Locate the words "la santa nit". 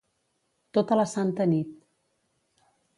1.01-1.79